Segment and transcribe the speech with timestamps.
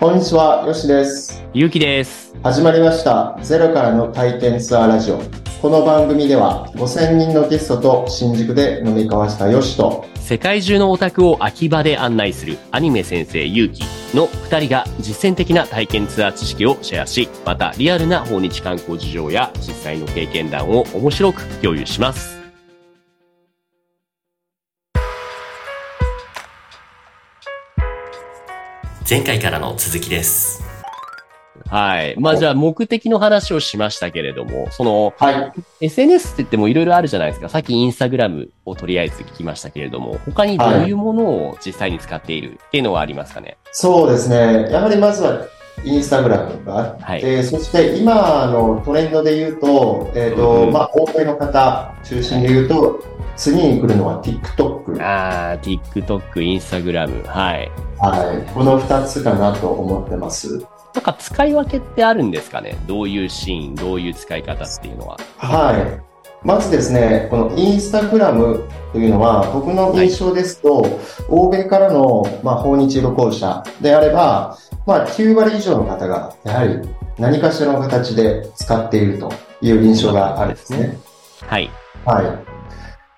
[0.00, 1.44] こんにちは、よしです。
[1.52, 2.34] ゆうきです。
[2.42, 5.20] 始まりました、ゼロからの体験ツアーラジオ。
[5.60, 13.82] この番組では、5000人のゲストと新宿で飲み交わしたよしと、世界中のオタクを秋葉で案内するアニメ先生ゆうき
[14.14, 22.39] の二人が実践的な体験ツアー知識をシェアし、またリアルな訪日観光事情や実際の経験談を面白く共有します。
[29.10, 30.62] 前回からの続きです。
[31.68, 32.14] はい。
[32.20, 35.52] まあじゃあ目的の話をしましたけれども、そのはい。
[35.80, 37.48] SNS って言ってもいろいろあるじゃないですか。
[37.48, 43.56] さっきインスタグラムをとりあえず聞きましたけれども、他にどういうものを実際に使っているっていうのはありますかね？
[43.72, 44.70] そうですね。
[44.70, 45.44] やはりまずは、
[45.82, 53.02] インスタグラムがあって、はいそして今のトレンドで言うと、えっ、と、うんまあ、欧米の方中心で言うと、
[53.40, 55.02] 次に来るのは TikTok。
[55.02, 57.26] あー、TikTok、Instagram。
[57.26, 57.70] はい。
[57.98, 58.52] はい。
[58.52, 60.58] この二つかなと思ってます。
[60.94, 62.76] なんか使い分けってあるんですかね？
[62.86, 65.16] どういうシーン、どういう使い方っていうのは。
[65.38, 66.46] はい。
[66.46, 70.86] まずですね、このインスタグラムというのは、僕の印象ですと、
[71.30, 76.78] 欧米からの、まあ、訪日旅行者であれば、まあ、9割以上の方が、やはり
[77.18, 79.32] 何かしらの形で使っていると
[79.62, 80.98] いう印象があるんですね。
[81.46, 81.70] はい。
[82.04, 82.59] はい。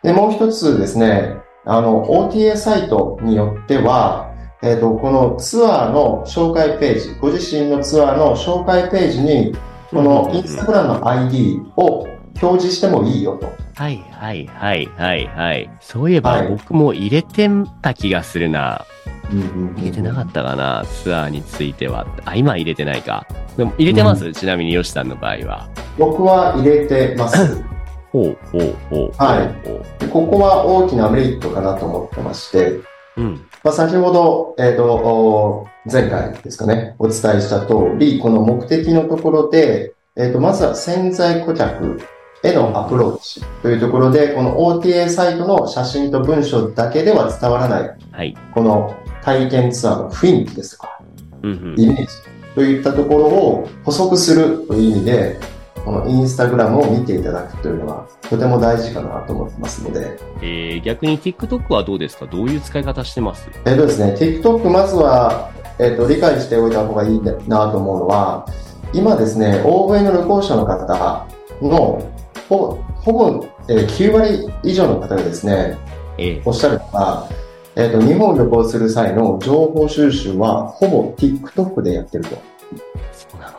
[0.02, 9.54] で、もう一つですね、あの、OTA サイトによっては、えっ、と、このツアーの紹介ページ、ご自身のツアーの紹介ページに、
[9.90, 12.06] このインスタグラムの ID を
[12.40, 13.52] 表示してもいいよと。
[13.74, 15.70] はい、はい、はい、はい、はい。
[15.80, 17.48] そういえばはい僕も入れて
[17.80, 18.84] た気がするな。
[19.30, 22.06] 入れてなかっったかなツアーについては。
[22.24, 23.26] あ、今入れてないか。
[23.56, 25.68] でも入れてます、ちなみにヨシさんの場合は。
[25.98, 27.71] 僕は入れてます。
[28.12, 29.12] ほう、ほう、ほう。
[29.16, 32.80] はいここは大きなメリットかなと思ってまして、
[33.16, 33.46] うん。
[33.64, 42.00] まあ、先ほど、えっ、と、お前回ですかね、お伝えした通り、この目的のところで、えっ、と、まずは潜在顧客
[42.42, 48.36] へのアプローチというところで、この OTA サイトの写真と文章だけでは伝わらない、はい。
[48.52, 51.00] この体験ツアーの雰囲気ですとか、
[51.42, 52.08] うん、イメージ
[52.54, 55.38] といったところを補足するという意味で、
[55.84, 62.26] このインスタグラムを見ていただくというのはとても大事かなと思ってますので、えー、逆に TikTok はどうですか？
[62.26, 63.48] どういう使い方してます？
[63.64, 68.46] えっとですね、TikTok まずは、えっと、理解しておいた方がいいなと思うのは、
[68.92, 71.26] 今ですね、欧米の旅行者の方
[71.60, 72.12] の
[72.48, 75.78] ほぼ、ほぼ、えー9割以上の方がですね、
[76.18, 77.28] えー、おっしゃるのが、
[77.74, 82.36] えっと、日本を旅行する際の情報収集は、ほぼ TikTok でやってると。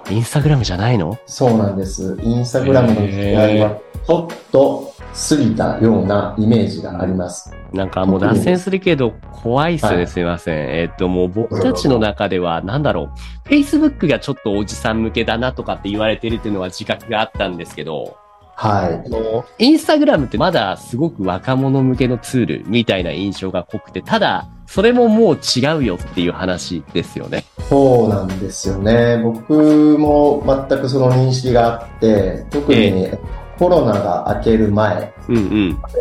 [0.10, 1.18] インスタグラムじゃないの？
[1.26, 2.18] そうなんです。
[2.22, 4.94] インスタグラムの時代は、ちょっと
[5.30, 7.54] 過ぎたようなイメージがあります。
[7.72, 10.70] なんかもう脱線するけど怖いっすね、はいすいません。
[10.70, 13.12] えっともう僕たちの中ではなんだろ
[13.46, 18.18] う、Facebook がちょっとおじさん向けだなとかって言われてるっていうのは自覚があったんですけど、
[18.56, 19.10] はいあ。
[19.10, 27.46] の、インスタグラムってまだすごく若者向けのツールみたいな印象が濃くて、ただ、それももう違うよっていう話ですよね。
[27.70, 29.20] そうなんですよね。
[29.22, 33.10] 僕も全くその認識があって、特に
[33.58, 35.14] コロナが明ける前。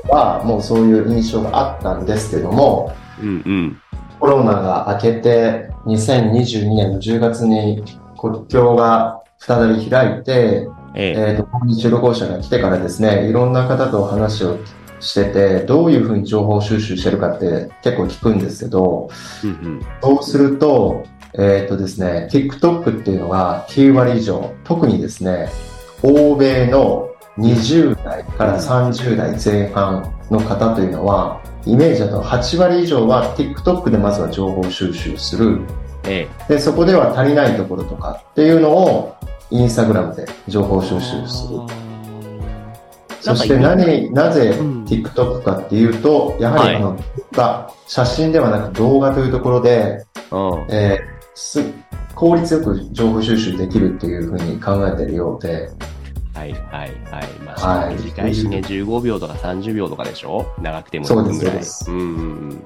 [0.08, 3.80] はもうそういう印象があったんですけども、うんうん。
[4.18, 7.84] コロナが明けて2022年の10月に
[8.18, 14.58] 国境が再び開いて、えええっ、と、訪日旅行者が来てからですね、いろんな方と話を
[15.02, 19.10] してて、どういうふうに情報収集してるかって結構聞くんですけど、
[19.44, 19.86] うんうん。
[20.02, 21.04] そうすると、
[21.34, 25.48] えっ、とですね、TikTok っていうのが9割以上、特にですね、
[26.02, 35.60] 欧米の20代から30代前半の方というのは、イメージだと8割以上は TikTok でまずは情報収集する。
[36.04, 39.14] えで、そこでは足りないところとかっていうのを、
[39.50, 41.91] インスタグラムで情報え収集する。
[43.22, 46.98] そして何、なぜうん TikTok かっていうと、やはりあの、
[47.32, 50.66] が写真ではなく動画というところで、うん。
[50.70, 51.62] えーす
[52.14, 55.70] 効率よく情報収集できるっていうふうに考えているようで、
[56.34, 57.28] はいはいはい。
[57.44, 60.46] まあ、はい短いしね、15秒とか30秒とかでしょ？
[60.60, 61.56] 長くてもそう1分ぐらい。
[61.56, 62.62] ですそうですうんうんうん。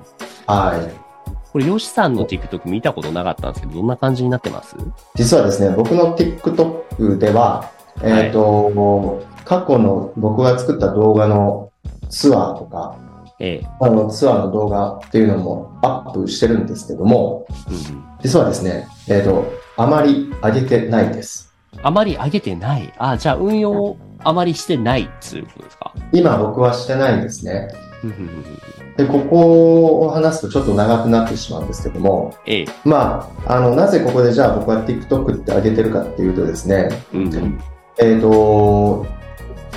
[0.47, 1.07] はい。
[1.53, 4.75] これ、ヨシさんの TikTok 見たことなかったんですけど、どんな感じになってます？
[5.15, 7.71] 実はですね、僕の TikTok では、
[8.03, 11.73] えっ、と、過去の僕が作った動画の
[12.11, 12.97] ツアーとか、
[13.39, 13.67] ええ。
[13.81, 19.45] あのツアーの動画っていうのもアップしてるんですけども、うんうん実はですね、えっ、と、
[19.77, 21.55] あまり上げてないです。
[21.83, 22.93] あまり上げてない？
[22.99, 25.93] あ、じゃあ運用あまりしてないっていうことですか？
[26.13, 27.69] 今僕はしてないんですね。
[28.97, 32.65] で、ここを話すとちょっと長くなってしまうんですけども、ええ。
[32.85, 37.61] まあ、あの、なぜここでじゃあ僕は TikTok って上げてるかっていうとですね、うんうん。
[37.99, 39.07] えっ、と、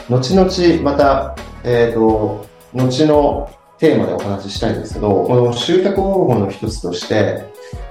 [0.10, 7.44] 後々また、えっ、と、後のテーマでお話ししたいんですけど、この集客方法の一つとして、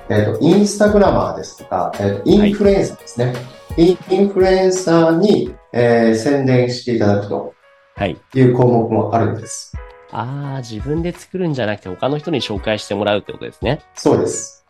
[0.08, 3.34] えっ、と、インスタグラマーですとか、えっ、と、インフルエンサーですね。
[3.76, 7.54] インインフルエンサーに、えー宣伝していただくと
[7.94, 8.16] はい。
[8.34, 9.72] いう項目もあるんです。
[10.10, 13.80] ああ、自分で作るんじゃなくて他の人に紹介してもらうってことですね。
[13.94, 14.64] そうです。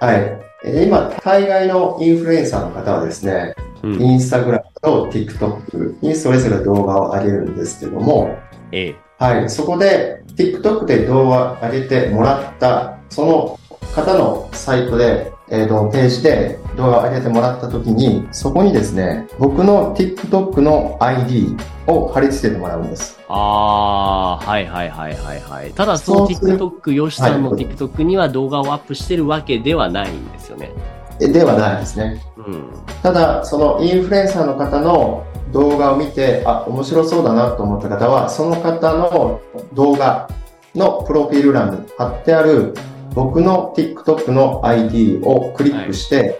[0.00, 0.40] はい。
[0.64, 3.54] えー今、海外のインフルエンサーの方はですね。
[3.82, 8.36] インスタグラムと TikTok にそれぞれ動画を上げるんですけども、
[8.72, 8.96] ええ。
[9.18, 13.58] はい、そこで TikTok で動画を上げてもらった、その
[13.94, 21.56] 方のサイトで、えーと、ページで動画を上げてもらったときに、そこにですね、僕の TikTok の ID
[21.86, 23.18] を貼り付けてもらうんです。
[23.28, 25.72] ああ、はいはいはいはいはい。
[25.72, 30.70] ただその TikTok、ヨシさんのはい TikTok には動画をアップしてるわけではないんですよね。
[31.20, 32.22] えではないですね。
[32.36, 32.70] うん。
[33.02, 39.40] ただ、そのインフルエンサーの方の動画を見て、あ、面白そうだなと思った方は、その方の
[39.74, 40.28] 動画
[40.74, 42.74] のプロフィール欄に貼ってある
[43.14, 46.38] 僕の TikTok の ID をクリックして、はいはい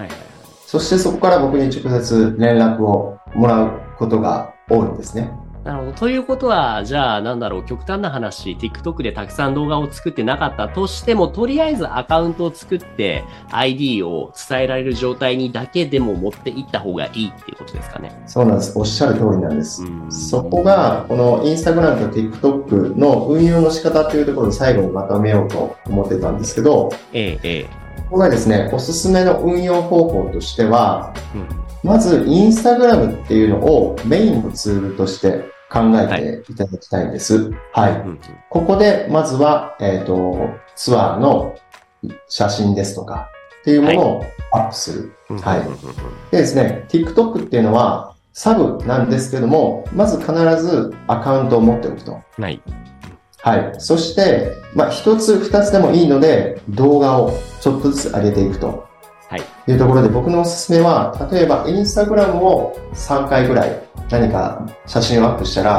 [0.00, 0.10] はい。
[0.66, 5.32] そしてそこから僕に直接連絡をもらうことが多いんですね。
[5.64, 5.92] なるほど。
[5.92, 18.10] ということは、じゃあ、なんだろう、極端な話、TikTok でたくさん動画を作ってなかったとしても、とりあえずアカウントを作って、ID を伝えられる状態にだけでも持っていった方がいいっていうことですかね。
[18.26, 18.72] そうなんです。
[18.78, 19.84] おっしゃる通りなんです。
[19.84, 27.64] うんそこが、この Instagram と TikTok の運用の仕方っていうところを最後にまとめようと思ってたんですけど、ええ、ええ。
[28.08, 37.50] ここがですね、おすすめの運用方法としては、うんまず Instagram っていうのをメインのツールとして考えていただきたいんです。
[37.72, 37.92] はい。
[37.92, 41.54] うんここで、まずは、えっ、と、ツアーの
[42.28, 43.28] 写真ですとか
[43.60, 45.12] っていうものをアップする。
[45.30, 45.76] うんはいうんうんうん
[46.32, 52.20] でですね、TikTok っていうのはサブなんですけども、まず必ずアカウントを持っておくと。
[52.38, 52.60] はい。
[53.42, 53.74] はい。
[53.78, 58.89] そして、まあ、一つ二つでもいいので、動画をちょっとずつ上げていくと。
[59.30, 59.42] はい。
[59.68, 63.80] いうところで、僕のおすすめは、例えば、インスタグラムを3回ぐらい
[64.10, 65.70] 何か写真をアップしたら、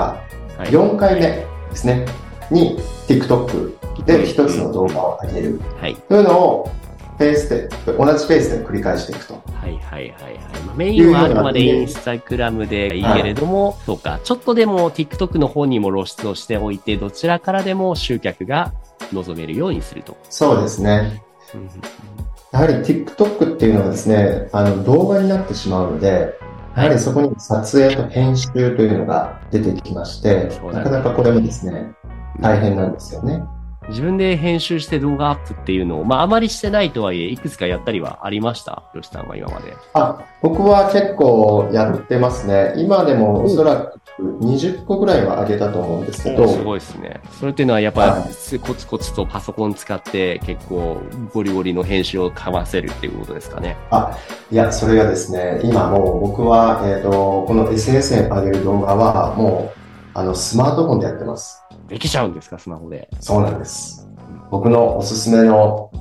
[0.57, 0.69] はい。
[0.69, 2.06] 4回目ですね、
[2.50, 5.59] に TikTok で一つの動画を上げる。
[5.81, 5.95] はい。
[5.95, 6.71] というのを、
[7.19, 9.33] ペースで、同じペースで繰り返していくと。
[9.33, 10.33] はいはいはいはい。
[10.65, 18.71] まあメインはあくまでインスタグラムでいいけれども、そうか、ちょっとでも TikTok の方にも露出をしておいて、どちらからでも集客が
[19.12, 20.15] 望めるようにすると。
[20.30, 21.21] そうですね。
[22.53, 26.38] うんやはり TikTok っていうのはですね、あの動画になってしまうので、
[26.75, 31.94] やはりそこに撮影と編集というのが出てきましてなかなかこれもですね、
[32.42, 33.44] 大変なんですよね。
[33.92, 38.84] 自分で編集して動画アップっていうのを、まああまりしてないとはいえ、いくつかやったりはありました？
[38.94, 39.76] 吉さんは今まで。
[39.94, 42.74] あ、僕は結構やってますね。
[42.78, 47.22] 今でもおそらく20個ぐらいは上げたと思うんですけど、すごいですね。
[47.40, 48.26] それっていうのはやっぱ
[48.62, 51.02] コツコツとパソコン使って結構
[51.34, 53.76] ゴリゴリの編集をかませるっていうことですかね。
[53.90, 54.18] あ、
[54.50, 59.80] いや、それがですね、今もう僕は、えっ、と、この SNS に上げる動画はもう、
[60.14, 61.62] あの、スマートフォンでやってます。
[61.92, 63.10] できちゃうんですか、スマホで。
[63.20, 64.08] そうなんです。
[64.50, 65.92] 僕のおすすめの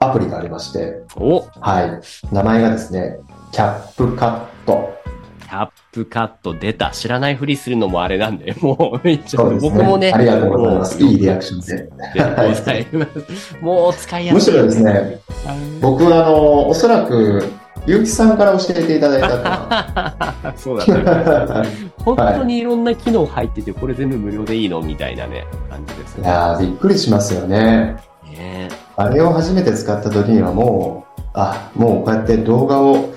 [0.00, 2.34] アプリがありまして、おはい。
[2.34, 3.18] 名前がですね、
[3.52, 4.92] キャップカット。
[5.40, 6.90] キャップカット出た。
[6.90, 9.58] 知らないふりするのもあれなんで、 もうめっちゃ、ね。
[9.60, 11.00] 僕もね、ありがとうございます。
[11.00, 11.88] いいリアクションで。
[12.48, 13.56] ございます。
[13.60, 14.34] もう使いやす い。
[14.34, 15.20] むしろですね、
[15.80, 17.44] 僕はあの、おそらく、
[17.86, 21.60] ゆうきさんから教えていただいたか そうだった。
[21.60, 21.64] な。
[22.04, 26.28] 本当にいろんな機能入ってて、これ全部無料でいいのみたいなね、感じですいね。
[26.28, 27.96] やー、びっくりしますよね。
[28.30, 33.10] ねあれを初めて使った時にはもう、あ、もうこうやって動画を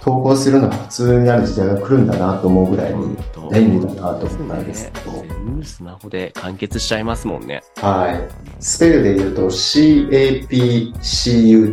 [0.00, 3.16] 投稿するのが普通になる時代が来るんだなと思うぐらいに
[3.50, 5.12] 便利だなと思ったんですけど。
[5.44, 7.62] 全部スマホで完結しちゃいますもんね。
[7.76, 8.20] はい。
[8.60, 10.50] スペルで言うと CAPCUT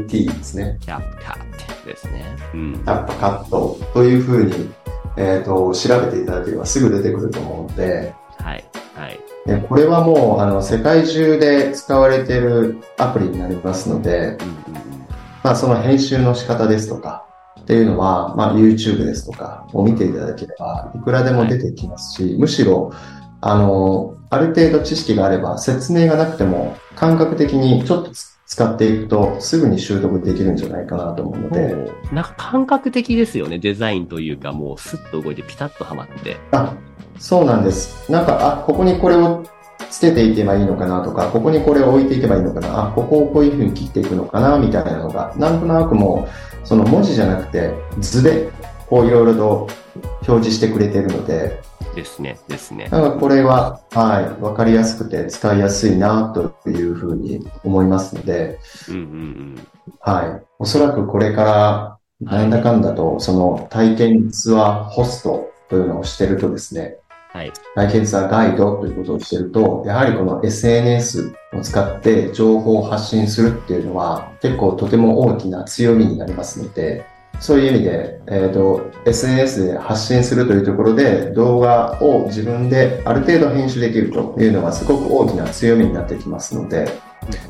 [0.07, 0.77] ですね。
[0.79, 2.35] キャップカットですね。
[2.53, 2.73] うん。
[2.73, 4.71] キャップカットというふうに、
[5.17, 8.65] えっ、と、調べていただければすぐ出てくると思うので、はい。
[8.95, 9.19] はい。
[9.45, 14.47] でこれはもう、あの、世界中で使われているアプリになりますので、うん。
[15.43, 17.25] まあ、その編集の仕方ですとか、
[17.59, 22.91] っていうのは、まあ、YouTube ですとかを見ていただければ、いくらでも出てきますし、むしろ、
[23.41, 31.73] あの、ある程度知識があれば、説明がなくても、感覚的にちょっとつ使っていくと、すぐに習得できるんじゃないかなと思うので、
[32.11, 36.35] なんか感覚的ですよね、デザインというか、もうスッと動いてピタッとはまって。
[36.51, 36.73] あ、
[37.17, 38.11] そうなんです。
[38.11, 39.45] なんか、あ、ここにこれを
[39.89, 48.49] 捨てていけばいいのかなとか、ここにこれを置いていけばいいのかな、あ、ここをこういうふうに切っていくのかな、みたいなのが、なんとなくもう、その文字じゃなくて図で、
[48.89, 49.67] こういろいろと
[50.27, 51.61] 表示してくれてるので、
[51.95, 52.87] ですね、ですね。
[52.91, 59.67] なんかこれは、はい、わかりやすくて使いやすいな、というふうに思いますので、うんうんうん。
[59.99, 60.43] はい。
[60.59, 66.97] おそらくこれから、なんだかんだと、その体験ツアーホストというのをしてるとですね、
[67.33, 67.53] はい。
[67.75, 77.05] 体験ツアーガイドということをしてると、やはりこの SNS を使って情報を発信するっていうのは結構とても大きな強みになりますので、
[77.41, 86.87] そういう意味で、えっ、と、SNS で発信するというところで動画を自分である程度編集できるというのがすごく大きな強みになってきますので、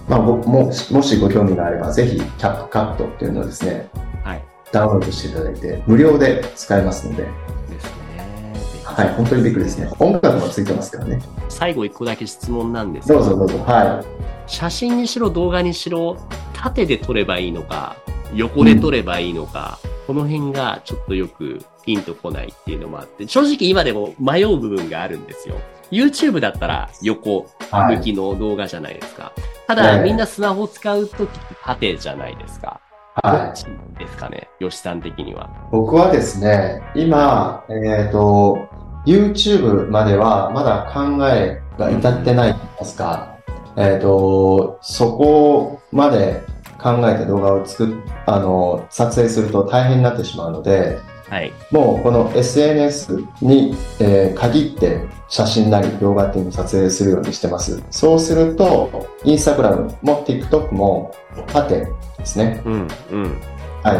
[0.07, 3.89] まあ、僕もしもしご興味があれば、ぜひキャップカットっていうのをですね、
[4.23, 4.43] はい。
[4.71, 7.29] ダウンロードしていただいて、無料で使えますので、で
[7.77, 8.53] すね。
[8.85, 9.91] はい、本当にびっくりですね。
[9.99, 11.21] 音楽もついてますからね。
[11.49, 13.57] 最後一個だけ質問なんですけどうぞどうぞ。
[13.57, 14.01] は
[14.47, 16.15] 写真にしろ動画にしろ、
[16.53, 17.97] 縦で撮ればいいのか、
[18.35, 25.55] 横で撮ればいいのか、この辺がちょっとよくピンとこないっていうのもあって、正直今でも迷う部分があるんですよ。
[25.91, 27.65] YouTube だったら横い。
[27.71, 29.31] はい向きの動画じゃないですか。
[29.67, 32.81] ただ、ええみんなスマホ使うとき縦じゃないですか。
[33.23, 33.65] どはいっち
[33.99, 35.49] ですかね、吉さん的には。
[35.71, 38.69] 僕はですね、今、えっ、と、
[39.05, 43.35] YouTube まではまだ考えが至ってないと言いますか、
[43.75, 46.41] えっ、と、そこまで
[46.81, 51.53] 考えて動画を作っ、あの、撮影すると大変になってしまうので、はい。
[51.71, 57.81] もうこの SNS に、えー限って写真なり動画っていうのを撮影するようにしてます。
[57.89, 61.13] そうすると、インスタグラムも TikTok も
[61.47, 62.61] 縦ですね。
[62.65, 63.41] うん、うん。
[63.81, 63.95] は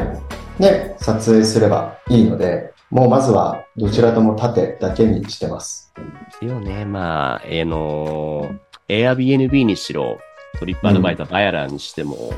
[0.60, 0.62] い。
[0.62, 5.94] で、撮影すればいいので、もうまずはどちらとも縦だけにしてます。
[5.96, 6.02] で
[6.38, 6.84] すよね。
[6.84, 8.52] まあ、あの、
[8.90, 10.18] Airbnb にしろ、
[10.60, 12.34] トリップアドバイザー、バヤラーにしても、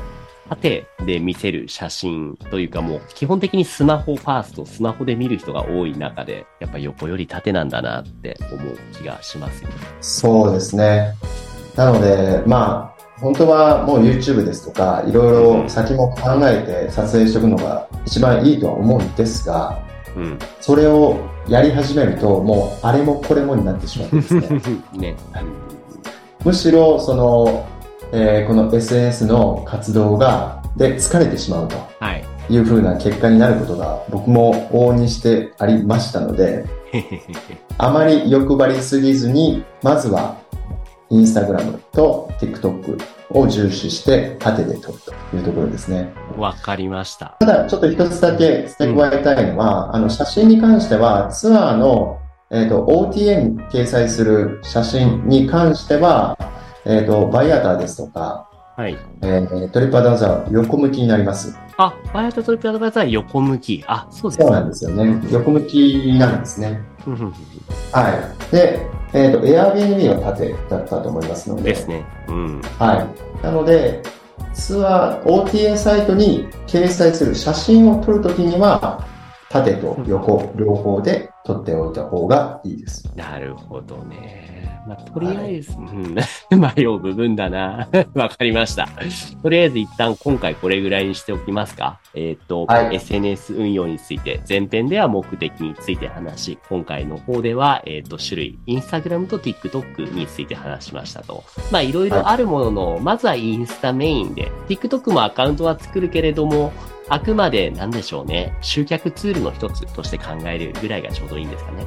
[0.48, 9.76] 縦で見せる写真というかもう基本的にスマホファースト、スマホで見る人が多い中で、やっぱ横より縦なんだなって思う気がしますよね。
[10.00, 11.14] そうですね。
[11.76, 19.82] なので、まあ、本当はもう YouTube ですとか、いろいろ先も考えて撮影しておくのが一番いいとは思うんですが、
[20.16, 20.38] うん。
[20.60, 24.60] それをやり始めると、もうあれもこれもになってしまってですね。
[24.94, 25.16] ね。
[26.44, 27.66] むしろ、その、
[28.16, 32.24] えーこの SNS の活動が、で疲れてしまうとはい。
[32.48, 36.64] いう風な結果になることが僕も往々にしてありましたので、
[37.78, 40.36] あまり欲張りすぎずに、まずは、
[41.10, 42.98] インスタグラムと TikTok
[43.30, 46.12] を重視して縦で撮るというところですね。
[46.38, 47.36] わかりました。
[47.40, 52.18] ただ、ちょっと一つだけ付け加えたいのは、あの、写真に関しては、ツアーの、
[52.50, 56.36] えっ、と、OTA に掲載する写真に関しては、
[56.86, 58.98] えっ、と、バイアターですとか、はい。
[59.22, 61.56] えートリップアドバイザーは横向きになります。
[61.76, 63.84] あ、バイアタトリップアドバイザーは横向き。
[63.86, 65.22] あ、そうですそうなんですよね。
[65.30, 66.80] 横向きなんですね。
[67.92, 68.52] はい。
[68.52, 71.62] で、えっ、と、Airbnb は縦だったと思いますので。
[71.62, 72.04] ですね。
[72.26, 72.60] うん。
[72.78, 73.08] は
[73.40, 73.44] い。
[73.44, 74.02] なので、
[74.52, 79.06] ツアー、OTA サイトに掲載する写真を撮るときには、
[79.50, 83.08] 縦と横、両方で撮っておいた方がいいです。
[83.14, 84.53] なるほどね。
[84.86, 86.14] まあ、とりあえず、うん、
[86.76, 87.88] 迷う部分だな。
[88.14, 88.88] わかりました。
[89.42, 92.00] とりあえず一旦今回これぐらいにしておきますか。
[92.14, 101.44] えっ、と、はい SNS 運用について、前編では目的について話し、今回の方では、えっ、と、種類、インスタグラムと TikTok について話しましたと。
[101.70, 106.72] まあ、いろいろあるものの、まずはインスタメインで、TikTok もアカウントは作るけれども、
[107.08, 111.86] あくまで、なんでしょうね、集客ツールの一つとして考えるぐらいがちょうどいいんですかね。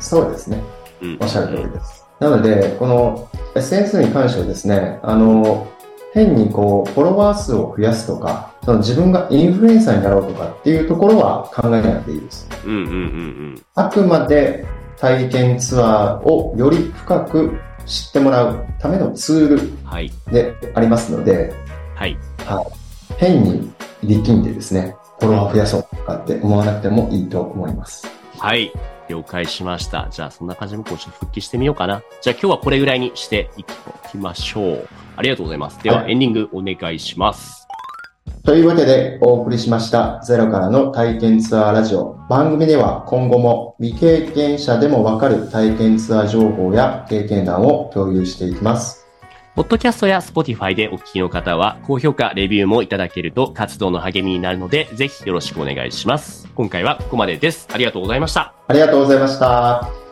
[0.00, 0.62] そうですね。
[1.00, 1.18] うん。
[1.20, 1.97] おっしゃる通りです。
[2.20, 5.66] なので、この SNS に関してはですね、あの、
[6.14, 12.48] 変にこう、フォロワー数を増やすとか、その自分がインフルエンサーになろうとかっていうところは考えなくていいです。
[12.64, 12.96] うんうんうんう
[13.54, 13.62] ん。
[13.74, 20.10] あくまで体験ツアーをより深く知ってもらうためのツールはい。
[20.30, 21.54] でありますので、
[21.94, 22.18] はい。
[23.16, 23.72] 変に
[24.02, 28.06] 力んでですね、フォロワー増やそうとかって思わなくてもいいと思います。
[28.38, 28.72] はい。
[29.08, 30.08] 了解しました。
[30.10, 32.02] じゃあ、そんな感じでもうちょっと復帰してみようかな。
[32.20, 33.64] じゃあ、今日はこれぐらいにしてい
[34.10, 34.88] きましょう。
[35.16, 35.82] ありがとうございます。
[35.82, 37.68] では、はいエンディングお願いします。
[38.44, 42.18] というわけでお送りしましたゼロからの体験ツアーラジオ。
[42.30, 48.97] 番組では今後も未経験者でもわかる体験ツアー情報や経験談を共有していきます。
[49.58, 56.46] ポッドキャストや Spotify でお聞きの方は、高評価、レビューもいただけると活動の励みになるので、ぜひよろしくお願いします。
[56.54, 57.66] 今回はここまでです。
[57.72, 58.54] ありがとうございました。
[58.68, 60.07] ありがとうございました。